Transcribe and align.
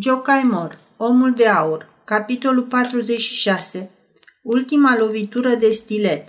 Jocaimor, 0.00 0.78
Omul 0.96 1.32
de 1.34 1.46
Aur, 1.46 1.88
capitolul 2.04 2.62
46, 2.62 3.90
Ultima 4.42 4.96
lovitură 4.98 5.54
de 5.54 5.70
stilet. 5.70 6.28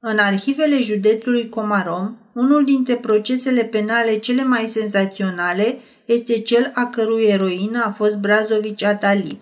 În 0.00 0.18
arhivele 0.18 0.82
județului 0.82 1.48
Comarom, 1.48 2.16
unul 2.34 2.64
dintre 2.64 2.94
procesele 2.94 3.64
penale 3.64 4.18
cele 4.18 4.44
mai 4.44 4.66
senzaționale 4.66 5.78
este 6.04 6.40
cel 6.40 6.70
a 6.74 6.86
cărui 6.86 7.22
eroină 7.22 7.84
a 7.84 7.90
fost 7.90 8.16
Brazovici 8.16 8.82
Atali. 8.82 9.40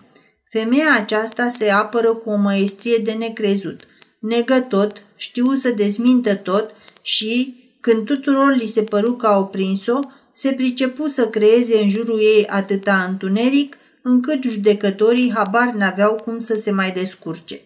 Femeia 0.51 0.95
aceasta 0.97 1.49
se 1.57 1.69
apără 1.69 2.13
cu 2.13 2.29
o 2.29 2.35
măestrie 2.35 2.97
de 2.97 3.11
necrezut. 3.11 3.83
Negă 4.19 4.59
tot, 4.59 5.03
știu 5.15 5.51
să 5.51 5.69
dezmintă 5.69 6.35
tot 6.35 6.71
și, 7.01 7.61
când 7.81 8.05
tuturor 8.05 8.55
li 8.55 8.67
se 8.67 8.83
păru 8.83 9.13
că 9.13 9.27
au 9.27 9.47
prins-o, 9.47 9.99
se 10.35 10.51
pricepu 10.51 11.07
să 11.07 11.27
creeze 11.27 11.81
în 11.81 11.89
jurul 11.89 12.19
ei 12.19 12.45
atâta 12.47 13.05
întuneric, 13.09 13.77
încât 14.01 14.43
judecătorii 14.43 15.31
habar 15.35 15.73
n-aveau 15.73 16.15
cum 16.15 16.39
să 16.39 16.55
se 16.55 16.71
mai 16.71 16.91
descurce. 16.91 17.61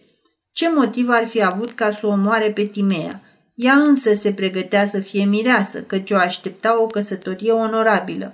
Ce 0.52 0.70
motiv 0.74 1.08
ar 1.08 1.26
fi 1.26 1.44
avut 1.44 1.70
ca 1.70 1.90
să 1.90 2.00
o 2.02 2.08
omoare 2.08 2.50
pe 2.50 2.64
Timea? 2.64 3.22
Ea 3.54 3.74
însă 3.74 4.14
se 4.14 4.32
pregătea 4.32 4.86
să 4.86 4.98
fie 4.98 5.24
mireasă, 5.24 5.80
căci 5.80 6.10
o 6.10 6.16
aștepta 6.16 6.82
o 6.82 6.86
căsătorie 6.86 7.52
onorabilă. 7.52 8.32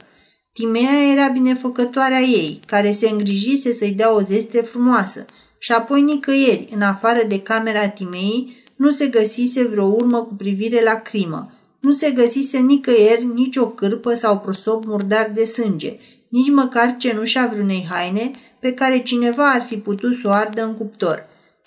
Timea 0.52 1.12
era 1.12 1.28
binefăcătoarea 1.28 2.20
ei, 2.20 2.60
care 2.66 2.92
se 2.92 3.08
îngrijise 3.08 3.72
să-i 3.72 3.92
dea 3.92 4.14
o 4.14 4.20
zestre 4.20 4.60
frumoasă, 4.60 5.26
și 5.58 5.72
apoi 5.72 6.02
nicăieri, 6.02 6.68
în 6.74 6.82
afară 6.82 7.22
de 7.28 7.40
camera 7.40 7.88
Timeii, 7.88 8.64
nu 8.76 8.90
se 8.90 9.06
găsise 9.06 9.64
vreo 9.64 9.84
urmă 9.84 10.22
cu 10.22 10.34
privire 10.34 10.82
la 10.82 10.94
crimă, 10.94 11.52
nu 11.84 11.94
se 11.94 12.10
găsise 12.10 12.58
nicăieri 12.58 13.24
nici 13.24 13.56
o 13.56 13.68
cârpă 13.68 14.14
sau 14.14 14.38
prosop 14.38 14.84
murdar 14.84 15.30
de 15.34 15.44
sânge, 15.44 15.96
nici 16.28 16.50
măcar 16.50 16.96
cenușa 16.98 17.50
vreunei 17.52 17.86
haine 17.90 18.30
pe 18.60 18.72
care 18.72 19.02
cineva 19.02 19.50
ar 19.50 19.62
fi 19.68 19.76
putut 19.76 20.16
să 20.22 20.28
o 20.28 20.30
ardă 20.30 20.64
în 20.64 20.74
cuptor. 20.74 21.26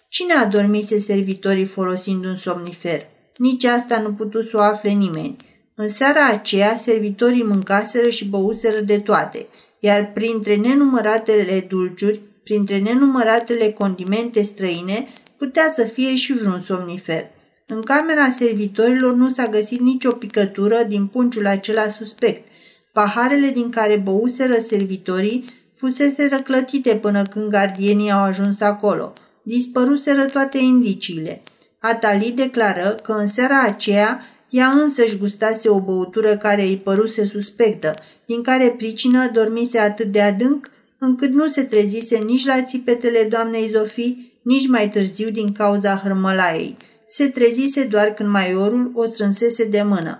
Cine 0.09 0.33
adormise 0.33 0.99
servitorii 0.99 1.65
folosind 1.65 2.25
un 2.25 2.35
somnifer? 2.35 3.01
Nici 3.37 3.63
asta 3.63 4.01
nu 4.01 4.13
putut 4.13 4.49
să 4.49 4.57
o 4.57 4.61
afle 4.61 4.89
nimeni. 4.89 5.35
În 5.75 5.89
seara 5.89 6.27
aceea, 6.27 6.77
servitorii 6.77 7.43
mâncaseră 7.43 8.09
și 8.09 8.25
băuseră 8.25 8.79
de 8.79 8.99
toate, 8.99 9.47
iar 9.79 10.11
printre 10.13 10.55
nenumăratele 10.55 11.65
dulciuri, 11.69 12.21
printre 12.43 12.77
nenumăratele 12.77 13.71
condimente 13.71 14.41
străine, 14.41 15.07
putea 15.37 15.71
să 15.75 15.83
fie 15.83 16.15
și 16.15 16.33
vreun 16.33 16.63
somnifer. 16.65 17.31
În 17.69 17.81
camera 17.81 18.29
servitorilor 18.29 19.15
nu 19.15 19.29
s-a 19.29 19.47
găsit 19.47 19.79
nicio 19.79 20.11
picătură 20.11 20.85
din 20.87 21.07
punciul 21.07 21.47
acela 21.47 21.87
suspect. 21.87 22.47
Paharele 22.93 23.49
din 23.49 23.69
care 23.69 23.95
băuseră 23.95 24.57
servitorii 24.67 25.45
fusese 25.75 26.27
răclătite 26.31 26.95
până 26.95 27.23
când 27.23 27.49
gardienii 27.49 28.11
au 28.11 28.23
ajuns 28.23 28.61
acolo. 28.61 29.13
Dispăruseră 29.43 30.23
toate 30.23 30.57
indiciile. 30.57 31.41
Atali 31.79 32.31
declară 32.35 32.99
că 33.03 33.11
în 33.11 33.27
seara 33.27 33.61
aceea 33.61 34.21
ea 34.49 34.67
însăși 34.67 35.17
gustase 35.17 35.69
o 35.69 35.81
băutură 35.81 36.37
care 36.37 36.61
îi 36.61 36.77
păruse 36.77 37.25
suspectă, 37.25 37.95
din 38.25 38.41
care 38.41 38.69
pricină 38.77 39.29
dormise 39.33 39.79
atât 39.79 40.07
de 40.07 40.21
adânc 40.21 40.69
încât 40.97 41.29
nu 41.29 41.47
se 41.47 41.63
trezise 41.63 42.17
nici 42.17 42.45
la 42.45 42.61
țipetele 42.61 43.27
doamnei 43.29 43.69
Zofii, 43.73 44.39
nici 44.41 44.67
mai 44.67 44.89
târziu 44.89 45.29
din 45.29 45.51
cauza 45.51 46.01
hărmălaiei 46.03 46.77
se 47.09 47.27
trezise 47.29 47.83
doar 47.83 48.07
când 48.07 48.29
maiorul 48.29 48.91
o 48.93 49.05
strânsese 49.05 49.63
de 49.63 49.81
mână. 49.81 50.19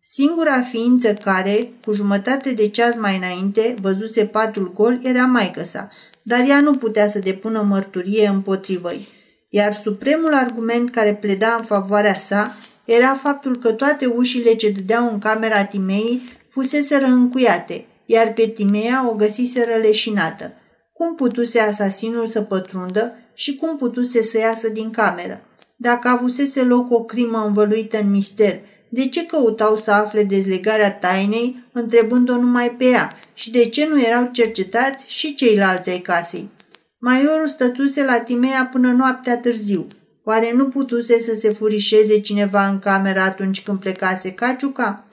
Singura 0.00 0.60
ființă 0.60 1.14
care, 1.14 1.72
cu 1.84 1.92
jumătate 1.92 2.52
de 2.52 2.68
ceas 2.68 2.96
mai 2.96 3.16
înainte, 3.16 3.74
văzuse 3.80 4.24
patul 4.26 4.72
gol 4.72 4.98
era 5.02 5.24
maică 5.24 5.64
sa, 5.64 5.90
dar 6.22 6.48
ea 6.48 6.60
nu 6.60 6.74
putea 6.74 7.08
să 7.08 7.18
depună 7.18 7.62
mărturie 7.68 8.26
împotrivă 8.26 8.92
-i. 8.92 9.08
Iar 9.50 9.80
supremul 9.82 10.34
argument 10.34 10.90
care 10.90 11.14
pleda 11.14 11.54
în 11.58 11.64
favoarea 11.64 12.16
sa 12.16 12.56
era 12.84 13.14
faptul 13.22 13.58
că 13.58 13.72
toate 13.72 14.06
ușile 14.06 14.54
ce 14.54 14.70
dădeau 14.70 15.12
în 15.12 15.18
camera 15.18 15.64
Timei 15.64 16.22
fusese 16.50 16.94
încuiate, 16.94 17.86
iar 18.06 18.32
pe 18.32 18.46
Timea 18.46 19.08
o 19.08 19.14
găsise 19.14 19.66
răleșinată. 19.74 20.52
Cum 20.92 21.14
putuse 21.14 21.60
asasinul 21.60 22.26
să 22.26 22.40
pătrundă 22.40 23.12
și 23.34 23.56
cum 23.56 23.76
putuse 23.76 24.22
să 24.22 24.38
iasă 24.38 24.68
din 24.68 24.90
cameră? 24.90 25.40
Dacă 25.76 26.08
avusese 26.08 26.62
loc 26.62 26.90
o 26.90 27.04
crimă 27.04 27.44
învăluită 27.46 28.00
în 28.00 28.10
mister, 28.10 28.60
de 28.88 29.08
ce 29.08 29.26
căutau 29.26 29.76
să 29.76 29.90
afle 29.90 30.24
dezlegarea 30.24 30.92
tainei, 30.92 31.64
întrebând-o 31.72 32.36
numai 32.36 32.70
pe 32.70 32.84
ea? 32.84 33.16
Și 33.34 33.50
de 33.50 33.68
ce 33.68 33.86
nu 33.86 34.02
erau 34.02 34.28
cercetați 34.32 35.04
și 35.08 35.34
ceilalți 35.34 35.90
ai 35.90 35.98
casei? 35.98 36.50
Maiorul 36.98 37.48
stătuse 37.48 38.04
la 38.04 38.18
Timea 38.18 38.68
până 38.72 38.92
noaptea 38.92 39.38
târziu. 39.38 39.86
Oare 40.24 40.52
nu 40.52 40.68
putuse 40.68 41.20
să 41.20 41.34
se 41.34 41.50
furișeze 41.50 42.20
cineva 42.20 42.66
în 42.68 42.78
cameră 42.78 43.20
atunci 43.20 43.62
când 43.62 43.78
plecase 43.78 44.32
Caciuca? 44.32 45.04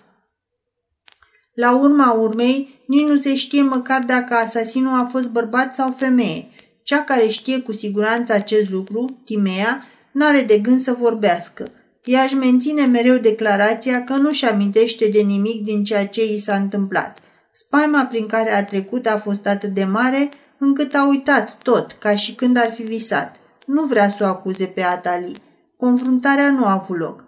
La 1.54 1.76
urma 1.76 2.12
urmei, 2.12 2.84
nici 2.88 3.08
nu 3.08 3.20
se 3.20 3.36
știe 3.36 3.62
măcar 3.62 4.04
dacă 4.08 4.34
asasinul 4.34 5.00
a 5.00 5.06
fost 5.06 5.30
bărbat 5.30 5.76
sau 5.76 5.96
femeie. 5.98 6.48
Cea 6.84 7.04
care 7.04 7.28
știe 7.28 7.60
cu 7.60 7.72
siguranță 7.72 8.34
acest 8.34 8.70
lucru, 8.70 9.22
Timea, 9.26 9.86
n-are 10.12 10.42
de 10.42 10.58
gând 10.58 10.82
să 10.82 10.96
vorbească. 11.00 11.72
Ea 12.04 12.24
își 12.24 12.36
menține 12.36 12.86
mereu 12.86 13.18
declarația 13.18 14.04
că 14.04 14.14
nu-și 14.14 14.46
amintește 14.46 15.08
de 15.08 15.20
nimic 15.20 15.64
din 15.64 15.84
ceea 15.84 16.08
ce 16.08 16.24
i 16.34 16.40
s-a 16.40 16.56
întâmplat. 16.56 17.18
Spaima 17.52 18.06
prin 18.06 18.28
care 18.28 18.52
a 18.52 18.66
trecut 18.66 19.06
a 19.06 19.18
fost 19.18 19.48
atât 19.48 19.70
de 19.70 19.84
mare 19.84 20.30
încât 20.58 20.94
a 20.94 21.08
uitat 21.08 21.58
tot, 21.64 21.96
ca 22.00 22.16
și 22.16 22.36
când 22.36 22.58
ar 22.58 22.72
fi 22.76 22.82
visat. 22.82 23.36
Nu 23.66 23.86
vrea 23.86 24.16
să 24.18 24.24
o 24.24 24.26
acuze 24.26 24.66
pe 24.66 24.82
Atali. 24.82 25.42
Confruntarea 25.78 26.50
nu 26.50 26.66
a 26.66 26.72
avut 26.72 26.98
loc. 26.98 27.24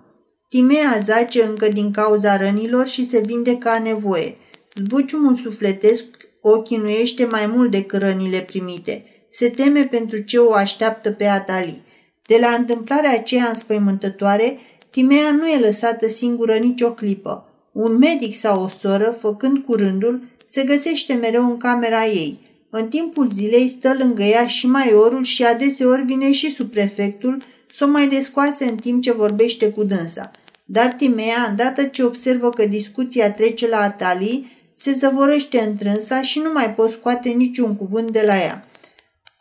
Timea 0.50 1.02
zace 1.06 1.44
încă 1.44 1.68
din 1.68 1.92
cauza 1.92 2.38
rănilor 2.38 2.88
și 2.88 3.10
se 3.10 3.20
vinde 3.20 3.58
ca 3.58 3.80
nevoie. 3.80 4.38
Zbuciumul 4.76 5.36
sufletesc 5.36 6.04
o 6.42 6.62
chinuiește 6.62 7.26
mai 7.26 7.46
mult 7.56 7.72
decât 7.72 8.00
rănile 8.02 8.40
primite. 8.40 9.06
Se 9.32 9.50
teme 9.50 9.84
pentru 9.84 10.18
ce 10.18 10.38
o 10.38 10.54
așteaptă 10.54 11.12
pe 11.12 11.26
Atali. 11.26 11.82
De 12.26 12.38
la 12.40 12.48
întâmplarea 12.48 13.12
aceea 13.12 13.48
înspăimântătoare, 13.48 14.58
Timea 14.90 15.32
nu 15.32 15.48
e 15.48 15.60
lăsată 15.60 16.08
singură 16.08 16.54
nicio 16.54 16.92
clipă. 16.92 17.48
Un 17.72 17.98
medic 17.98 18.36
sau 18.36 18.64
o 18.64 18.70
soră, 18.80 19.18
făcând 19.20 19.58
curândul, 19.58 20.22
se 20.50 20.64
găsește 20.64 21.14
mereu 21.14 21.46
în 21.50 21.58
camera 21.58 22.06
ei. 22.06 22.40
În 22.70 22.88
timpul 22.88 23.30
zilei 23.30 23.68
stă 23.68 23.96
lângă 23.98 24.24
ea 24.24 24.48
și 24.48 24.68
maiorul 24.68 25.24
și 25.24 25.44
adeseori 25.44 26.02
vine 26.02 26.32
și 26.32 26.52
subprefectul 26.52 27.42
să 27.78 27.86
o 27.86 27.88
mai 27.88 28.08
descoase 28.08 28.64
în 28.64 28.76
timp 28.76 29.02
ce 29.02 29.12
vorbește 29.12 29.70
cu 29.70 29.84
dânsa. 29.84 30.32
Dar 30.66 30.92
Timea, 30.92 31.46
îndată 31.50 31.84
ce 31.84 32.04
observă 32.04 32.50
că 32.50 32.66
discuția 32.66 33.32
trece 33.32 33.68
la 33.68 33.78
Atali, 33.78 34.52
se 34.76 34.92
zăvorăște 35.00 35.60
întrânsa 35.60 36.22
și 36.22 36.40
nu 36.40 36.52
mai 36.54 36.74
pot 36.74 36.92
scoate 36.92 37.30
niciun 37.30 37.76
cuvânt 37.76 38.10
de 38.10 38.24
la 38.28 38.38
ea. 38.38 38.68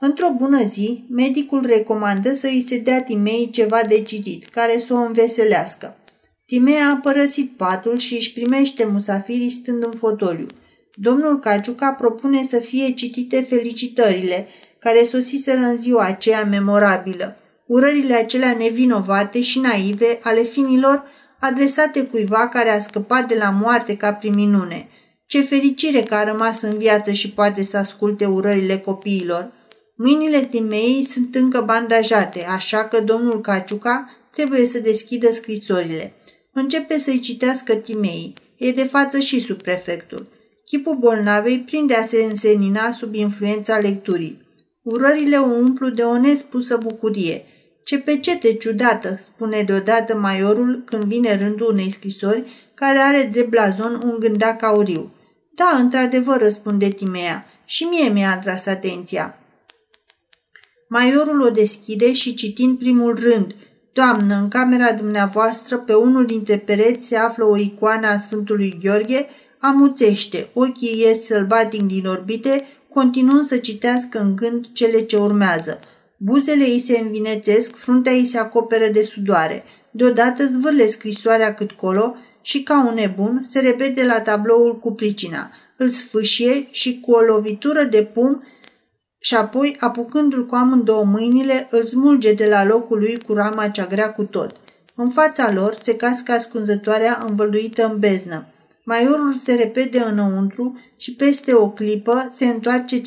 Într-o 0.05 0.27
bună 0.37 0.65
zi, 0.65 1.05
medicul 1.09 1.67
recomandă 1.67 2.35
să 2.35 2.47
îi 2.47 2.65
se 2.69 2.79
dea 2.79 3.03
Timei 3.03 3.51
ceva 3.53 3.81
de 3.89 4.03
citit, 4.03 4.45
care 4.45 4.83
să 4.87 4.95
o 4.95 4.97
înveselească. 4.97 5.97
Timea 6.47 6.89
a 6.89 7.01
părăsit 7.03 7.51
patul 7.57 7.99
și 7.99 8.15
își 8.15 8.33
primește 8.33 8.85
musafirii 8.85 9.51
stând 9.51 9.83
în 9.83 9.91
fotoliu. 9.91 10.49
Domnul 10.95 11.39
Caciuca 11.39 11.93
propune 11.93 12.47
să 12.49 12.59
fie 12.59 12.93
citite 12.93 13.47
felicitările, 13.49 14.47
care 14.79 15.09
sosiseră 15.11 15.61
în 15.61 15.77
ziua 15.77 16.05
aceea 16.05 16.45
memorabilă. 16.45 17.37
Urările 17.67 18.15
acelea 18.15 18.57
nevinovate 18.59 19.41
și 19.41 19.59
naive 19.59 20.19
ale 20.23 20.43
finilor 20.43 21.05
adresate 21.41 22.05
cuiva 22.05 22.49
care 22.49 22.71
a 22.71 22.81
scăpat 22.81 23.29
de 23.29 23.35
la 23.39 23.51
moarte 23.51 23.97
ca 23.97 24.13
prin 24.13 24.35
minune. 24.35 24.89
Ce 25.27 25.43
fericire 25.43 26.03
că 26.03 26.15
a 26.15 26.25
rămas 26.25 26.61
în 26.61 26.79
viață 26.79 27.13
și 27.13 27.31
poate 27.31 27.63
să 27.63 27.77
asculte 27.77 28.25
urările 28.25 28.79
copiilor– 28.79 29.53
Mâinile 29.97 30.41
Timei 30.41 31.09
sunt 31.13 31.35
încă 31.35 31.61
bandajate, 31.61 32.45
așa 32.49 32.85
că 32.85 33.01
domnul 33.01 33.41
Caciuca 33.41 34.11
trebuie 34.31 34.67
să 34.67 34.79
deschidă 34.79 35.33
scrisorile. 35.33 36.15
Începe 36.53 36.99
să-i 36.99 37.19
citească 37.19 37.75
Timei. 37.75 38.35
E 38.57 38.73
de 38.73 38.85
față 38.85 39.19
și 39.19 39.41
sub 39.41 39.63
prefectul. 39.63 40.27
Chipul 40.65 40.97
bolnavei 40.97 41.59
prinde 41.59 41.95
a 41.95 42.07
se 42.07 42.25
însenina 42.25 42.93
sub 42.93 43.15
influența 43.15 43.79
lecturii. 43.79 44.41
Urările 44.83 45.37
o 45.37 45.47
umplu 45.47 45.89
de 45.89 46.03
o 46.03 46.19
nespusă 46.19 46.77
bucurie. 46.77 47.45
Ce 47.85 47.99
pecete 47.99 48.55
ciudată, 48.55 49.17
spune 49.19 49.63
deodată 49.63 50.17
maiorul 50.17 50.83
când 50.85 51.05
vine 51.05 51.37
rândul 51.37 51.71
unei 51.73 51.91
scrisori 51.91 52.45
care 52.75 52.99
are 52.99 53.29
drept 53.33 53.49
blazon 53.49 54.03
un 54.05 54.17
gândac 54.19 54.63
auriu. 54.63 55.13
Da, 55.55 55.79
într-adevăr, 55.79 56.39
răspunde 56.39 56.89
Timea, 56.89 57.47
și 57.65 57.85
mie 57.85 58.09
mi-a 58.09 58.31
atras 58.31 58.67
atenția. 58.67 59.42
Maiorul 60.95 61.41
o 61.41 61.51
deschide 61.51 62.13
și 62.13 62.35
citind 62.35 62.79
primul 62.79 63.19
rând, 63.21 63.55
Doamnă, 63.93 64.35
în 64.35 64.49
camera 64.49 64.93
dumneavoastră, 64.93 65.79
pe 65.79 65.95
unul 65.95 66.27
dintre 66.27 66.59
pereți 66.59 67.07
se 67.07 67.17
află 67.17 67.45
o 67.45 67.57
icoană 67.57 68.07
a 68.07 68.19
Sfântului 68.19 68.79
Gheorghe, 68.83 69.29
amuțește, 69.59 70.49
ochii 70.53 71.01
ies 71.01 71.25
sălbatic 71.25 71.83
din 71.83 72.07
orbite, 72.07 72.65
continuând 72.89 73.47
să 73.47 73.57
citească 73.57 74.19
în 74.19 74.37
gând 74.37 74.67
cele 74.73 75.01
ce 75.01 75.17
urmează. 75.17 75.79
Buzele 76.17 76.65
îi 76.65 76.83
se 76.87 76.99
învinețesc, 76.99 77.77
fruntea 77.77 78.13
îi 78.13 78.27
se 78.27 78.39
acoperă 78.39 78.89
de 78.93 79.03
sudoare. 79.03 79.65
Deodată 79.91 80.45
zvârle 80.45 80.87
scrisoarea 80.87 81.55
cât 81.55 81.71
colo 81.71 82.17
și, 82.43 82.63
ca 82.63 82.87
un 82.89 82.95
nebun, 82.95 83.45
se 83.49 83.61
repede 83.61 84.05
la 84.05 84.21
tabloul 84.21 84.79
cu 84.79 84.93
pricina. 84.93 85.51
Îl 85.77 85.89
sfâșie 85.89 86.69
și, 86.71 87.01
cu 87.01 87.11
o 87.11 87.21
lovitură 87.21 87.83
de 87.83 88.03
pum, 88.03 88.43
și 89.25 89.35
apoi, 89.35 89.77
apucându-l 89.81 90.47
cu 90.47 90.55
amândouă 90.55 91.05
mâinile, 91.05 91.69
îl 91.71 91.85
smulge 91.85 92.33
de 92.33 92.47
la 92.47 92.65
locul 92.65 92.99
lui 92.99 93.23
cu 93.27 93.33
rama 93.33 93.69
cea 93.69 93.87
grea 93.87 94.13
cu 94.13 94.23
tot. 94.23 94.57
În 94.95 95.11
fața 95.11 95.53
lor 95.53 95.75
se 95.83 95.97
cască 95.97 96.33
ascunzătoarea 96.33 97.25
învăluită 97.29 97.87
în 97.87 97.99
beznă. 97.99 98.47
Maiorul 98.85 99.33
se 99.45 99.55
repede 99.55 99.99
înăuntru 99.99 100.79
și 100.97 101.15
peste 101.15 101.55
o 101.55 101.69
clipă 101.69 102.33
se 102.37 102.47
întoarce 102.47 103.01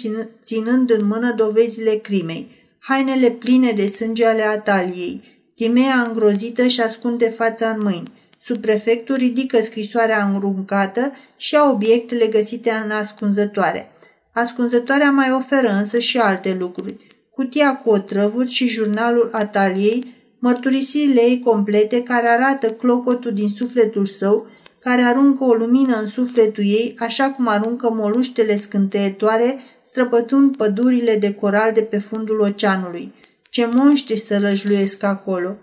ținând 0.44 0.90
în 0.90 1.08
mână 1.08 1.34
dovezile 1.38 1.96
crimei, 1.96 2.52
hainele 2.80 3.30
pline 3.30 3.72
de 3.72 3.88
sânge 3.88 4.26
ale 4.26 4.42
Ataliei. 4.42 5.22
Timea 5.56 6.06
îngrozită 6.08 6.68
și 6.68 6.82
ascunde 6.82 7.30
fața 7.30 7.70
în 7.70 7.82
mâini. 7.82 8.12
Subprefectul 8.44 9.16
ridică 9.16 9.62
scrisoarea 9.62 10.30
înruncată 10.34 11.12
și 11.38 11.56
a 11.56 11.70
obiectele 11.70 12.28
găsite 12.28 12.72
în 12.84 12.92
ascunzătoare. 12.92 13.90
Ascunzătoarea 14.36 15.12
mai 15.12 15.32
oferă 15.32 15.70
însă 15.70 16.00
și 16.00 16.18
alte 16.18 16.56
lucruri. 16.60 17.08
Cutia 17.32 17.76
cu 17.76 17.90
otrăvuri 17.90 18.50
și 18.50 18.68
jurnalul 18.68 19.30
Ataliei, 19.32 20.14
mărturisirile 20.40 21.22
ei 21.22 21.40
complete 21.40 22.04
care 22.04 22.28
arată 22.28 22.72
clocotul 22.72 23.34
din 23.34 23.50
sufletul 23.50 24.06
său, 24.06 24.48
care 24.80 25.02
aruncă 25.02 25.44
o 25.44 25.54
lumină 25.54 26.00
în 26.02 26.08
sufletul 26.08 26.64
ei, 26.64 26.96
așa 27.00 27.32
cum 27.32 27.48
aruncă 27.48 27.90
moluștele 27.94 28.58
scânteietoare, 28.58 29.60
străpătând 29.84 30.58
pădurile 30.58 31.16
de 31.16 31.34
coral 31.34 31.72
de 31.74 31.82
pe 31.82 32.00
fundul 32.00 32.40
oceanului. 32.40 33.14
Ce 33.50 33.70
monștri 33.72 34.20
să 34.20 34.40
lăjluiesc 34.40 35.04
acolo! 35.04 35.58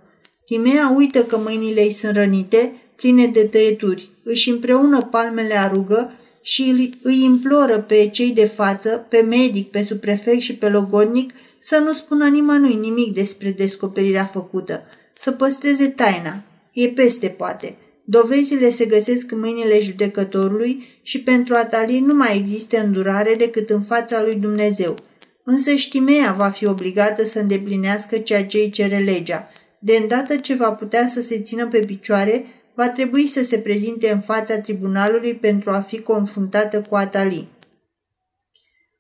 Timea 0.47 0.95
uită 0.97 1.23
că 1.23 1.37
mâinile 1.37 1.81
ei 1.81 1.93
sunt 1.93 2.15
rănite, 2.17 2.73
pline 2.97 3.27
de 3.27 3.45
tăieturi. 3.45 4.11
Își 4.25 4.51
împreună 4.51 5.03
palmele 5.03 5.55
arugă 5.55 6.13
și 6.43 6.93
îi 7.03 7.23
imploră 7.25 7.79
pe 7.79 8.09
cei 8.12 8.31
de 8.31 8.47
față, 8.47 9.06
pe 9.09 9.21
medic, 9.21 9.71
pe 9.71 9.83
suprefect 9.83 10.41
și 10.41 10.55
pe 10.55 10.69
logodnic, 10.69 11.33
să 11.59 11.79
nu 11.79 11.93
spună 11.93 12.29
nimănui 12.29 12.75
nimic 12.75 13.15
despre 13.15 13.50
descoperirea 13.50 14.25
făcută, 14.25 14.83
să 15.19 15.31
păstreze 15.31 15.89
taina. 15.89 16.43
E 16.73 16.89
peste, 16.89 17.29
poate. 17.29 17.77
Dovezile 18.05 18.71
se 18.71 18.85
găsesc 18.85 19.31
în 19.31 19.39
mâinile 19.39 19.81
judecătorului 19.81 20.87
și 21.03 21.21
pentru 21.21 21.55
Atali 21.55 21.99
nu 21.99 22.15
mai 22.15 22.37
există 22.37 22.83
îndurare 22.85 23.35
decât 23.39 23.71
în 23.71 23.83
fața 23.83 24.23
lui 24.23 24.35
Dumnezeu. 24.35 24.99
Însă 25.44 25.75
știmea 25.75 26.35
va 26.39 26.49
fi 26.49 26.67
obligată 26.67 27.25
să 27.25 27.39
îndeplinească 27.39 28.19
ceea 28.19 28.47
ce 28.47 28.59
îi 28.59 28.71
cere 28.71 28.99
legea. 28.99 29.49
De 29.79 29.93
îndată 30.00 30.37
ce 30.37 30.55
va 30.55 30.73
putea 30.73 31.06
să 31.06 31.21
se 31.23 31.41
țină 31.41 31.67
pe 31.67 31.79
picioare, 31.79 32.44
va 32.82 32.88
trebui 32.88 33.26
să 33.26 33.44
se 33.44 33.58
prezinte 33.58 34.11
în 34.11 34.20
fața 34.20 34.61
tribunalului 34.61 35.34
pentru 35.34 35.70
a 35.70 35.81
fi 35.81 36.00
confruntată 36.00 36.82
cu 36.82 36.96
Atali. 36.96 37.49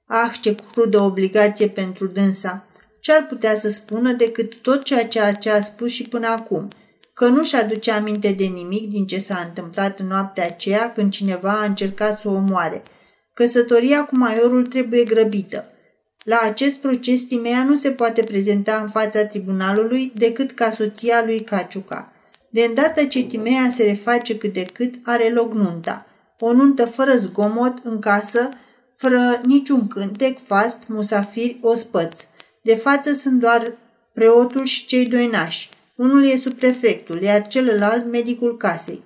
Ah, 0.06 0.32
ce 0.40 0.56
crudă 0.72 0.98
obligație 0.98 1.68
pentru 1.68 2.06
dânsa! 2.06 2.66
Ce 3.00 3.12
ar 3.12 3.26
putea 3.26 3.58
să 3.58 3.70
spună 3.70 4.12
decât 4.12 4.54
tot 4.54 4.82
ceea 4.82 5.34
ce 5.34 5.50
a 5.50 5.62
spus 5.62 5.90
și 5.90 6.08
până 6.08 6.26
acum– 6.26 6.68
că 7.14 7.28
nu-și 7.28 7.56
aduce 7.56 7.90
aminte 7.90 8.32
de 8.32 8.44
nimic 8.44 8.90
din 8.90 9.06
ce 9.06 9.18
s-a 9.18 9.44
întâmplat 9.46 9.98
în 9.98 10.06
noaptea 10.06 10.44
aceea 10.44 10.92
când 10.92 11.12
cineva 11.12 11.60
a 11.60 11.64
încercat 11.64 12.20
să 12.20 12.28
o 12.28 12.32
omoare. 12.32 12.82
Căsătoria 13.34 14.04
cu 14.04 14.16
maiorul 14.16 14.66
trebuie 14.66 15.04
grăbită. 15.04 15.70
La 16.24 16.38
acest 16.42 16.74
proces 16.74 17.22
Timea 17.22 17.64
nu 17.64 17.76
se 17.76 17.90
poate 17.90 18.22
prezenta 18.22 18.80
în 18.82 18.88
fața 18.88 19.26
tribunalului 19.26 20.12
decât 20.16 20.50
ca 20.50 20.70
soția 20.70 21.22
lui 21.24 21.40
Caciuca. 21.40 22.11
De 22.52 22.62
îndată 22.62 23.04
ce 23.04 23.22
Timea 23.22 23.70
se 23.74 23.84
reface 23.84 24.38
cât 24.38 24.52
de 24.52 24.70
cât, 24.72 24.94
are 25.04 25.30
loc 25.30 25.52
nunta. 25.52 26.06
O 26.38 26.52
nuntă 26.52 26.86
fără 26.86 27.16
zgomot, 27.16 27.78
în 27.82 27.98
casă, 27.98 28.50
fără 28.96 29.40
niciun 29.44 29.86
cântec, 29.86 30.38
fast, 30.46 30.78
musafiri, 30.86 31.58
ospăți. 31.60 32.26
De 32.62 32.74
față 32.74 33.12
sunt 33.12 33.40
doar 33.40 33.72
preotul 34.14 34.64
și 34.64 34.86
cei 34.86 35.06
doi 35.06 35.26
nași. 35.26 35.70
Unul 35.96 36.24
e 36.24 36.36
subprefectul, 36.36 37.22
iar 37.22 37.46
celălalt 37.46 38.06
medicul 38.06 38.56
casei. 38.56 39.02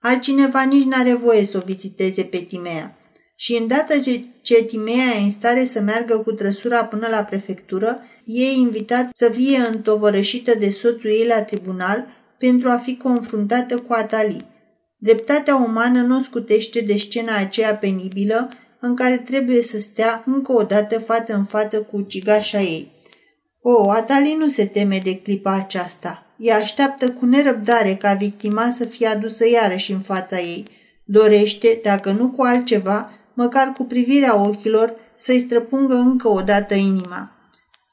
Altcineva 0.00 0.62
nici 0.62 0.84
n-are 0.84 1.14
voie 1.14 1.44
să 1.44 1.56
o 1.56 1.64
viziteze 1.64 2.22
pe 2.22 2.38
Timea. 2.38 2.96
Și 3.36 3.56
îndată 3.56 3.98
ce, 3.98 4.24
ce 4.46 4.62
Timea 4.62 5.16
e 5.18 5.22
în 5.22 5.30
stare 5.30 5.64
să 5.64 5.80
meargă 5.80 6.18
cu 6.18 6.32
trăsura 6.32 6.84
până 6.84 7.06
la 7.10 7.22
prefectură, 7.22 8.02
e 8.24 8.44
invitat 8.44 9.08
să 9.14 9.28
fie 9.28 9.58
întovărășită 9.58 10.54
de 10.58 10.70
soțul 10.70 11.10
ei 11.10 11.26
la 11.26 11.42
tribunal 11.42 12.06
pentru 12.38 12.68
a 12.68 12.76
fi 12.76 12.96
confruntată 12.96 13.76
cu 13.76 13.92
Atali. 13.92 14.46
Dreptatea 14.98 15.56
umană 15.56 16.00
nu 16.00 16.22
scutește 16.22 16.80
de 16.80 16.96
scena 16.96 17.36
aceea 17.36 17.76
penibilă 17.76 18.50
în 18.80 18.94
care 18.94 19.16
trebuie 19.16 19.62
să 19.62 19.78
stea 19.78 20.22
încă 20.26 20.52
o 20.52 20.62
dată 20.62 20.98
față 20.98 21.34
în 21.34 21.44
față 21.44 21.80
cu 21.80 21.96
ucigașa 21.96 22.60
ei. 22.60 22.92
O, 23.60 23.90
Atali 23.90 24.36
nu 24.38 24.48
se 24.48 24.66
teme 24.66 25.00
de 25.04 25.16
clipa 25.16 25.52
aceasta. 25.52 26.26
Ea 26.38 26.56
așteaptă 26.56 27.10
cu 27.10 27.24
nerăbdare 27.24 27.94
ca 27.94 28.14
victima 28.14 28.72
să 28.76 28.84
fie 28.84 29.06
adusă 29.06 29.48
iarăși 29.48 29.92
în 29.92 30.00
fața 30.00 30.38
ei. 30.38 30.66
Dorește, 31.04 31.80
dacă 31.82 32.10
nu 32.10 32.30
cu 32.30 32.42
altceva, 32.42 33.10
măcar 33.36 33.72
cu 33.72 33.84
privirea 33.84 34.36
ochilor, 34.36 34.94
să-i 35.16 35.38
străpungă 35.38 35.94
încă 35.94 36.28
o 36.28 36.40
dată 36.40 36.74
inima. 36.74 37.30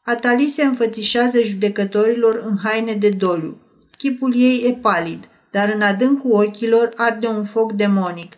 Atali 0.03 0.49
se 0.55 0.63
înfățișează 0.63 1.41
judecătorilor 1.43 2.43
în 2.45 2.57
haine 2.63 2.93
de 2.93 3.09
doliu. 3.09 3.57
Chipul 3.97 4.33
ei 4.37 4.63
e 4.67 4.71
palid, 4.71 5.27
dar 5.51 5.71
în 5.75 5.81
adâncul 5.81 6.31
ochilor 6.31 6.93
arde 6.95 7.27
un 7.27 7.45
foc 7.45 7.71
demonic. 7.71 8.33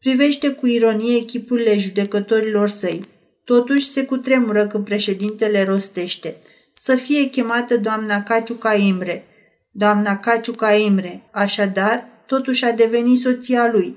Privește 0.00 0.50
cu 0.50 0.66
ironie 0.66 1.24
chipurile 1.24 1.78
judecătorilor 1.78 2.68
săi. 2.68 3.04
Totuși 3.44 3.90
se 3.90 4.04
cutremură 4.04 4.66
când 4.66 4.84
președintele 4.84 5.64
rostește– 5.64 6.36
să 6.86 6.96
fie 6.96 7.28
chemată 7.28 7.76
doamna 7.76 8.22
Caciuca 8.22 8.74
Imre. 8.74 9.24
Doamna 9.70 10.16
Caciuca 10.16 10.72
Imre, 10.72 11.22
așadar, 11.30 12.08
totuși 12.26 12.64
a 12.64 12.72
devenit 12.72 13.20
soția 13.20 13.70
lui. 13.72 13.96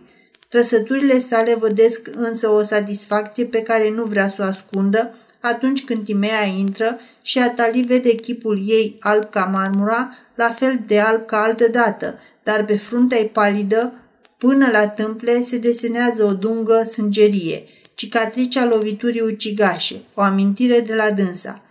Trăsăturile 0.58 1.20
sale 1.20 1.56
vădesc 1.56 2.08
însă 2.14 2.50
o 2.50 2.64
satisfacție 2.64 3.46
pe 3.46 3.62
care 3.62 3.90
nu 3.90 4.04
vrea 4.04 4.30
să 4.30 4.36
o 4.40 4.44
ascundă 4.44 5.16
atunci 5.40 5.84
când 5.84 6.04
Timea 6.04 6.44
intră 6.58 7.00
și 7.22 7.40
Atali 7.40 7.82
vede 7.82 8.16
chipul 8.16 8.64
ei 8.66 8.98
alb 9.00 9.30
ca 9.30 9.44
marmura, 9.44 10.18
la 10.36 10.50
fel 10.50 10.80
de 10.88 11.00
alb 11.00 11.26
ca 11.26 11.38
altă 11.38 11.68
dată, 11.68 12.20
dar 12.44 12.66
pe 12.66 12.78
fruntea 12.78 13.18
ei 13.18 13.26
palidă, 13.26 13.94
până 14.38 14.70
la 14.72 14.88
tâmple, 14.88 15.42
se 15.42 15.58
desenează 15.58 16.24
o 16.24 16.34
dungă 16.34 16.88
sângerie, 16.92 17.64
cicatricea 17.96 18.66
loviturii 18.66 19.22
ucigașe, 19.22 19.96
o 20.14 20.22
amintire 20.22 20.80
de 20.80 20.96
la 20.96 21.12
dânsa. 21.12 21.62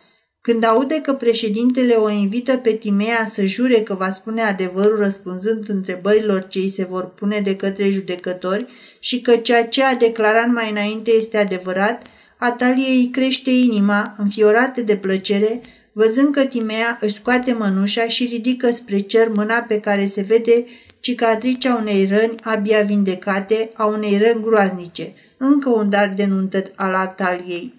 Când 0.46 0.64
aude 0.64 1.00
că 1.00 1.12
președintele 1.12 1.94
o 1.94 2.10
invită 2.10 2.56
pe 2.56 2.72
Timea 2.72 3.26
să 3.30 3.44
jure 3.44 3.80
că 3.80 3.94
va 3.94 4.12
spune 4.12 4.42
adevărul 4.42 4.98
răspunzând 4.98 5.68
întrebărilor 5.68 6.46
ce 6.48 6.58
îi 6.58 6.70
se 6.70 6.84
vor 6.84 7.14
pune 7.14 7.40
de 7.40 7.56
către 7.56 7.90
judecători 7.90 8.66
și 8.98 9.20
că 9.20 9.36
ceea 9.36 9.66
ce 9.66 9.82
a 9.82 9.94
declarat 9.94 10.52
mai 10.52 10.70
înainte 10.70 11.10
este 11.10 11.38
adevărat, 11.38 12.02
Atalie 12.36 12.88
îi 12.88 13.08
crește 13.12 13.50
inima, 13.50 14.14
înfiorată 14.18 14.80
de 14.80 14.96
plăcere, 14.96 15.60
văzând 15.92 16.34
că 16.34 16.44
Timea 16.44 16.98
își 17.00 17.14
scoate 17.14 17.52
mănușa 17.52 18.08
și 18.08 18.28
ridică 18.30 18.70
spre 18.70 18.98
cer 19.00 19.28
mâna 19.28 19.58
pe 19.58 19.80
care 19.80 20.06
se 20.06 20.22
vede 20.22 20.66
cicatricea 21.00 21.74
unei 21.74 22.06
răni 22.10 22.34
abia 22.42 22.82
vindecate, 22.82 23.70
a 23.74 23.86
unei 23.86 24.18
răni 24.18 24.42
groaznice, 24.42 25.12
încă 25.36 25.70
un 25.70 25.90
dar 25.90 26.12
de 26.16 26.26
nuntă 26.26 26.62
al 26.74 26.94
Ataliei 26.94 27.75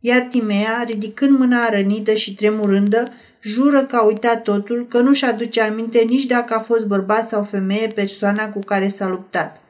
iar 0.00 0.20
Timea, 0.20 0.84
ridicând 0.86 1.38
mâna 1.38 1.68
rănită 1.68 2.14
și 2.14 2.34
tremurândă, 2.34 3.12
jură 3.42 3.84
că 3.84 3.96
a 3.96 4.02
uitat 4.02 4.42
totul, 4.42 4.86
că 4.88 4.98
nu-și 4.98 5.24
aduce 5.24 5.60
aminte 5.60 5.98
nici 5.98 6.24
dacă 6.24 6.54
a 6.54 6.60
fost 6.60 6.86
bărbat 6.86 7.28
sau 7.28 7.44
femeie 7.44 7.86
persoana 7.86 8.48
cu 8.48 8.58
care 8.58 8.88
s-a 8.88 9.08
luptat. 9.08 9.60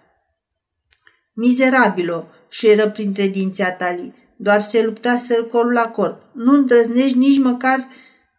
Mizerabilo, 1.33 2.27
șuieră 2.51 2.91
printre 2.91 3.27
dinții 3.27 3.65
Atali, 3.65 4.15
doar 4.37 4.63
se 4.63 4.85
lupta 4.85 5.23
să 5.27 5.43
corul 5.43 5.73
la 5.73 5.89
corp. 5.89 6.23
Nu 6.33 6.53
îndrăznești 6.53 7.19
nici 7.19 7.39
măcar 7.39 7.89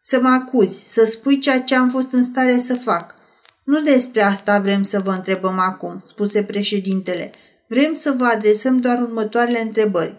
să 0.01 0.19
mă 0.21 0.29
acuzi, 0.29 0.93
să 0.93 1.05
spui 1.05 1.39
ceea 1.39 1.61
ce 1.61 1.75
am 1.75 1.89
fost 1.89 2.11
în 2.11 2.23
stare 2.23 2.57
să 2.57 2.73
fac. 2.73 3.15
Nu 3.63 3.81
despre 3.81 4.23
asta 4.23 4.59
vrem 4.59 4.83
să 4.83 4.99
vă 4.99 5.11
întrebăm 5.11 5.59
acum, 5.59 5.99
spuse 6.05 6.43
președintele. 6.43 7.31
Vrem 7.67 7.93
să 7.93 8.13
vă 8.17 8.25
adresăm 8.25 8.77
doar 8.77 9.01
următoarele 9.01 9.61
întrebări. 9.61 10.15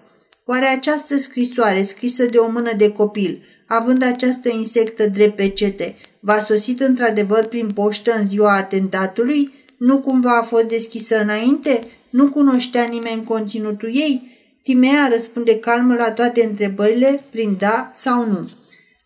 Oare 0.53 0.67
această 0.67 1.19
scrisoare, 1.19 1.85
scrisă 1.85 2.25
de 2.25 2.39
o 2.39 2.51
mână 2.51 2.73
de 2.77 2.91
copil, 2.91 3.43
având 3.67 4.05
această 4.05 4.49
insectă 4.49 5.07
drept 5.07 5.37
pecete, 5.37 5.97
v-a 6.21 6.41
sosit 6.41 6.81
într-adevăr 6.81 7.47
prin 7.47 7.71
poștă 7.71 8.13
în 8.19 8.27
ziua 8.27 8.57
atentatului? 8.57 9.53
Nu 9.77 10.01
cumva 10.01 10.39
a 10.39 10.43
fost 10.43 10.65
deschisă 10.65 11.21
înainte? 11.21 11.83
Nu 12.11 12.31
cunoștea 12.31 12.85
nimeni 12.85 13.25
conținutul 13.25 13.89
ei? 13.93 14.39
Timea 14.63 15.09
răspunde 15.11 15.59
calmă 15.59 15.95
la 15.95 16.11
toate 16.11 16.45
întrebările 16.45 17.23
prin 17.31 17.57
da 17.59 17.91
sau 17.95 18.27
nu. 18.27 18.49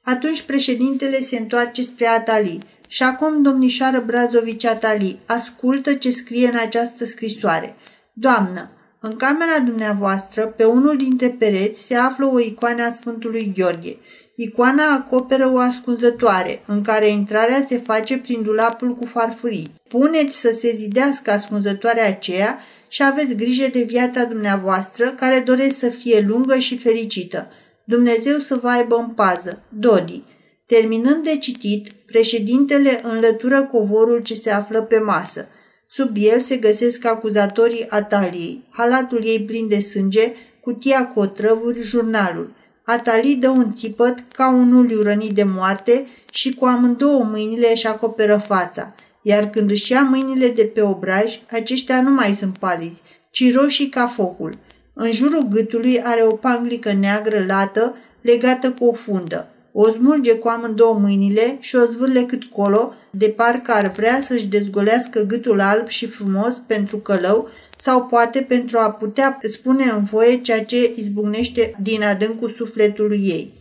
Atunci 0.03 0.43
președintele 0.43 1.21
se 1.21 1.37
întoarce 1.37 1.83
spre 1.83 2.07
Atali. 2.07 2.59
Și 2.88 3.03
acum, 3.03 3.43
domnișoară 3.43 4.03
Brazovici 4.07 4.65
Atali, 4.65 5.19
ascultă 5.26 5.95
ce 5.95 6.11
scrie 6.11 6.49
în 6.49 6.59
această 6.59 7.05
scrisoare. 7.05 7.76
Doamnă, 8.12 8.71
în 9.00 9.17
camera 9.17 9.59
dumneavoastră, 9.59 10.47
pe 10.47 10.65
unul 10.65 10.97
dintre 10.97 11.29
pereți, 11.29 11.87
se 11.87 11.95
află 11.95 12.26
o 12.26 12.41
icoană 12.41 12.83
a 12.85 12.93
Sfântului 12.93 13.53
Gheorghe. 13.57 13.97
Icoana 14.35 14.93
acoperă 14.95 15.50
o 15.55 15.59
ascunzătoare, 15.59 16.62
în 16.67 16.83
care 16.83 17.09
intrarea 17.09 17.65
se 17.69 17.79
face 17.79 18.19
prin 18.19 18.43
dulapul 18.43 18.95
cu 18.95 19.05
farfurii. 19.05 19.75
Puneți 19.88 20.41
să 20.41 20.55
se 20.59 20.73
zidească 20.75 21.31
ascunzătoarea 21.31 22.07
aceea 22.07 22.59
și 22.88 23.03
aveți 23.05 23.35
grijă 23.35 23.67
de 23.73 23.83
viața 23.83 24.25
dumneavoastră, 24.25 25.11
care 25.11 25.43
doresc 25.47 25.79
să 25.79 25.88
fie 25.88 26.25
lungă 26.29 26.57
și 26.59 26.79
fericită. 26.79 27.50
Dumnezeu 27.85 28.38
să 28.38 28.55
vă 28.62 28.69
aibă 28.69 28.97
în 28.97 29.09
pază. 29.09 29.62
Dodi. 29.69 30.23
Terminând 30.67 31.25
de 31.25 31.37
citit, 31.38 31.88
președintele 32.07 33.00
înlătură 33.03 33.65
covorul 33.65 34.23
ce 34.23 34.35
se 34.35 34.50
află 34.50 34.83
pe 34.83 34.99
masă. 34.99 35.49
Sub 35.97 36.17
el 36.19 36.41
se 36.41 36.57
găsesc 36.57 37.07
acuzatorii 37.07 37.87
Ataliei, 37.88 38.62
halatul 38.71 39.23
ei 39.25 39.45
plin 39.47 39.69
de 39.69 39.81
sânge, 39.81 40.33
cutia 40.61 41.07
cu 41.07 41.21
otrăvuri, 41.21 41.83
jurnalul. 41.83 42.53
Atali 42.85 43.35
dă 43.35 43.49
un 43.49 43.75
țipăt 43.75 44.25
ca 44.33 44.49
un 44.49 44.73
uliu 44.73 45.03
rănit 45.03 45.31
de 45.31 45.43
moarte 45.43 46.07
și 46.31 46.55
cu 46.55 46.65
amândouă 46.65 47.25
mâinile 47.25 47.71
își 47.71 47.87
acoperă 47.87 48.43
fața, 48.47 48.95
iar 49.23 49.50
când 49.50 49.71
își 49.71 49.93
ia 49.93 50.03
mâinile 50.03 50.49
de 50.49 50.65
pe 50.65 50.83
obraj, 50.83 51.41
aceștia 51.50 52.03
nu 52.03 52.11
mai 52.11 52.35
sunt 52.35 52.57
palizi, 52.57 53.03
ci 53.31 53.55
roșii 53.55 53.88
ca 53.88 54.07
focul. 54.07 54.59
În 54.93 55.12
jurul 55.12 55.49
gâtului 55.50 56.03
are 56.03 56.23
o 56.23 56.33
panglică 56.33 56.93
neagră 56.93 57.45
lată 57.47 57.97
legată 58.21 58.71
cu 58.71 58.85
o 58.85 58.93
fundă. 58.93 59.49
O 59.78 59.88
smulge 59.88 60.35
cu 60.35 60.49
amândouă 60.49 60.99
mâinile 60.99 61.56
și 61.61 61.76
o 61.76 61.85
zvârle 61.85 62.23
cât 62.23 62.45
colo, 62.45 62.95
de 63.11 63.26
parcă 63.26 63.73
ar 63.73 63.90
vrea 63.90 64.21
să-și 64.21 64.47
dezgolească 64.47 65.23
gâtul 65.23 65.61
alb 65.61 65.88
și 65.88 66.06
frumos 66.06 66.59
pentru 66.66 66.97
călău 66.97 67.49
sau 67.76 68.06
poate 68.06 68.40
pentru 68.40 68.78
a 68.78 68.90
putea 68.90 69.38
spune 69.50 69.85
în 69.85 70.04
voie 70.04 70.40
ceea 70.40 70.64
ce 70.64 70.92
izbucnește 70.97 71.76
din 71.83 72.02
adâncul 72.02 72.54
sufletului 72.56 73.21
ei. 73.25 73.52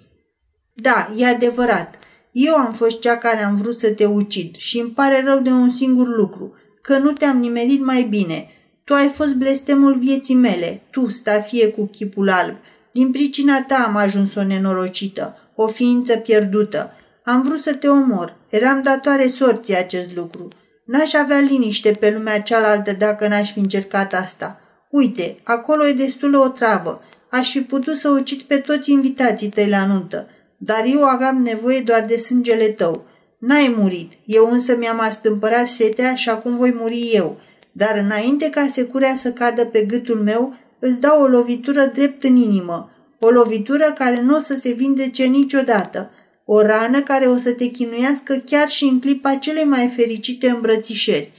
Da, 0.74 1.14
e 1.18 1.26
adevărat. 1.26 1.96
Eu 2.32 2.56
am 2.56 2.74
fost 2.74 3.00
cea 3.00 3.18
care 3.18 3.44
am 3.44 3.58
vrut 3.58 3.80
să 3.80 3.92
te 3.92 4.06
ucid 4.06 4.56
și 4.56 4.80
îmi 4.80 4.92
pare 4.92 5.24
rău 5.26 5.40
de 5.40 5.50
un 5.50 5.72
singur 5.72 6.16
lucru, 6.16 6.54
că 6.82 6.98
nu 6.98 7.12
te-am 7.12 7.38
nimerit 7.38 7.86
mai 7.86 8.08
bine. 8.10 8.50
Tu 8.84 8.94
ai 8.94 9.08
fost 9.08 9.34
blestemul 9.34 9.98
vieții 9.98 10.36
mele, 10.36 10.82
tu, 10.92 11.10
stafie 11.10 11.68
cu 11.68 11.86
chipul 11.86 12.30
alb. 12.30 12.56
Din 12.92 13.12
pricina 13.12 13.62
ta 13.62 13.84
am 13.88 13.96
ajuns 13.96 14.36
o 14.36 14.44
nenorocită, 14.44 15.40
o 15.56 15.68
ființă 15.68 16.18
pierdută. 16.18 16.94
Am 17.24 17.42
vrut 17.42 17.62
să 17.62 17.74
te 17.74 17.88
omor, 17.88 18.36
eram 18.50 18.82
datoare 18.82 19.28
sorții 19.28 19.78
acest 19.78 20.16
lucru. 20.16 20.48
N-aș 20.86 21.14
avea 21.14 21.40
liniște 21.40 21.92
pe 21.92 22.12
lumea 22.12 22.42
cealaltă 22.42 22.94
dacă 22.94 23.28
n-aș 23.28 23.52
fi 23.52 23.60
încercat 23.60 24.14
asta. 24.14 24.60
Uite, 24.90 25.38
acolo 25.44 25.88
e 25.88 25.94
destul 25.94 26.36
o 26.36 26.48
travă. 26.48 27.02
Aș 27.32 27.52
fi 27.52 27.62
putut 27.62 27.98
să 27.98 28.10
ucid 28.10 28.42
pe 28.42 28.56
toți 28.58 28.92
invitații 28.92 29.50
tăi 29.50 29.70
la 29.70 29.86
nuntă, 29.86 30.30
dar 30.58 30.84
eu 30.94 31.04
aveam 31.04 31.42
nevoie 31.42 31.80
doar 31.80 32.06
de 32.06 32.18
sângele 32.18 32.68
tău. 32.68 33.06
N-ai 33.40 33.76
murit, 33.78 34.12
eu 34.26 34.50
însă 34.52 34.76
mi-am 34.76 35.00
astâmpărat 35.00 35.68
setea 35.68 36.16
și 36.16 36.30
acum 36.30 36.56
voi 36.56 36.74
muri 36.78 37.12
eu. 37.14 37.40
Dar 37.72 37.98
înainte 37.98 38.50
ca 38.50 38.68
securea 38.72 39.16
să 39.16 39.32
cadă 39.32 39.66
pe 39.66 39.82
gâtul 39.82 40.16
meu, 40.16 40.54
îți 40.80 41.00
dau 41.00 41.22
o 41.22 41.28
lovitură 41.28 41.86
drept 41.86 42.24
în 42.24 42.36
inimă. 42.36 42.90
O 43.26 43.30
lovitură 43.30 43.94
care 43.98 44.22
nu 44.22 44.36
o 44.36 44.40
să 44.40 44.58
se 44.62 44.72
vindece 44.72 45.24
niciodată. 45.24 46.12
O 46.46 46.62
rană 46.62 47.02
care 47.02 47.26
o 47.26 47.38
să 47.38 47.52
te 47.52 47.66
chinuiască 47.66 48.42
chiar 48.46 48.70
și 48.70 48.84
în 48.84 49.00
clipa 49.00 49.36
cele 49.36 49.64
mai 49.64 49.94
fericite 49.96 50.50
îmbrățișări. 50.50 51.32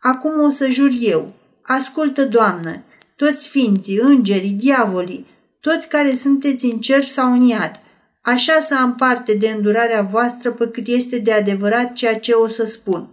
Acum 0.00 0.42
o 0.42 0.50
să 0.50 0.68
jur 0.70 0.90
eu. 1.00 1.32
Ascultă, 1.62 2.24
Doamnă, 2.24 2.82
toți 3.16 3.48
ființii, 3.48 3.98
îngerii, 4.02 4.50
diavolii, 4.50 5.26
toți 5.60 5.88
care 5.88 6.14
sunteți 6.14 6.64
în 6.64 6.78
cer 6.80 7.04
sau 7.04 7.32
în 7.32 7.40
iad, 7.40 7.80
așa 8.20 8.60
să 8.60 8.74
am 8.80 8.94
parte 8.94 9.34
de 9.34 9.48
îndurarea 9.48 10.02
voastră 10.02 10.50
pe 10.50 10.68
cât 10.68 10.86
este 10.86 11.18
de 11.18 11.32
adevărat 11.32 11.92
ceea 11.92 12.18
ce 12.18 12.32
o 12.32 12.48
să 12.48 12.64
spun. 12.64 13.08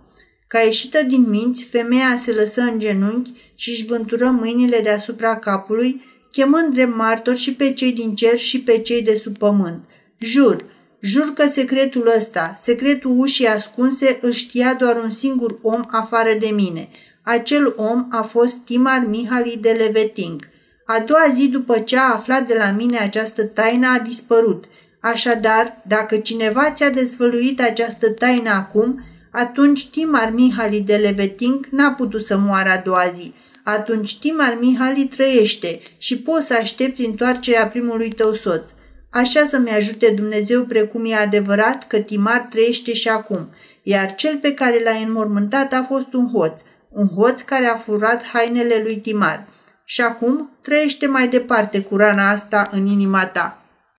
Ca 0.48 0.60
ieșită 0.60 1.04
din 1.04 1.30
minți, 1.30 1.64
femeia 1.64 2.20
se 2.24 2.32
lăsă 2.32 2.62
în 2.62 2.80
genunchi 2.80 3.32
și 3.56 3.70
își 3.70 3.86
vântură 3.86 4.26
mâinile 4.26 4.80
deasupra 4.84 5.38
capului, 5.38 6.02
chemând 6.32 6.74
drept 6.74 6.96
martori 6.96 7.38
și 7.38 7.54
pe 7.54 7.74
cei 7.74 7.92
din 7.92 8.16
cer 8.16 8.38
și 8.38 8.62
pe 8.62 8.80
cei 8.80 9.02
de 9.02 9.20
sub 9.24 9.38
pământ. 9.38 9.84
Jur, 10.18 10.66
Jur 11.02 11.34
că 11.34 11.48
secretul 11.52 12.14
ăsta, 12.18 12.60
secretul 12.62 13.20
ușii 13.20 13.48
ascunse, 13.48 14.20
îl 14.22 14.32
știa 14.32 14.74
doar 14.74 14.96
un 15.04 15.12
singur 15.12 15.58
om 15.62 15.82
afară 15.88 16.38
de 16.40 16.50
mine. 16.54 16.90
Acel 17.22 17.74
om 17.78 18.08
a 18.10 18.22
fost 18.22 18.58
Timar 18.58 19.06
Mihali 19.08 19.58
de 19.62 19.70
Leveting. 19.70 20.50
A 20.86 21.00
doua 21.00 21.26
zi 21.34 21.48
după 21.48 21.80
ce 21.80 21.98
a 21.98 22.14
aflat 22.14 22.48
de 22.48 22.56
la 22.58 22.72
mine 22.72 22.98
această 22.98 23.44
taină 23.44 23.88
a 23.88 24.00
dispărut. 24.00 24.64
Așadar, 25.00 25.82
dacă 25.88 26.18
cineva 26.18 26.72
ți-a 26.72 26.90
dezvăluit 26.90 27.62
această 27.62 28.10
taină 28.10 28.50
acum, 28.50 29.04
atunci 29.32 29.90
Timar 29.90 30.32
Mihali 30.32 30.82
de 30.82 30.96
Leveting 30.96 31.68
n-a 31.72 31.92
putut 31.92 32.26
să 32.26 32.38
moară 32.38 32.70
a 32.70 32.82
doua 32.86 33.12
zi. 33.14 33.34
Atunci 33.64 34.20
Timar 34.20 34.58
Mihali 34.62 35.08
trăiește 35.16 35.80
și 35.98 36.18
poți 36.18 36.48
să 36.48 36.54
aștepți 36.54 37.06
întoarcerea 37.06 37.68
primului 37.68 38.10
tău 38.10 38.34
soț. 38.34 38.70
Așa 39.10 39.46
să-mi 39.46 39.70
ajute 39.70 40.10
Dumnezeu 40.16 40.64
precum 40.66 41.06
e 41.06 41.16
adevărat 41.16 41.88
că 41.88 41.98
Timar 41.98 42.48
trăiește 42.50 42.94
și 42.94 43.08
acum, 43.08 43.50
iar 43.84 44.16
cel 44.16 44.38
pe 44.38 44.54
care 44.54 44.82
l-a 44.84 45.06
înmormântat 45.06 45.74
a 45.74 45.86
fost 45.88 46.14
un 46.14 46.30
hoț, 46.32 46.62
un 46.90 47.08
hoț 47.08 47.42
care 47.42 47.66
a 47.66 47.76
furat 47.76 48.24
hainele 48.24 48.80
lui 48.84 48.98
Timar. 48.98 49.48
Și 49.86 50.02
acum 50.02 50.50
trăiește 50.62 51.08
mai 51.08 51.28
departe 51.28 51.82
cu 51.82 51.96
rana 51.96 52.30
asta 52.30 52.70
în 52.72 52.86
inima 52.86 53.26
ta. 53.26 53.59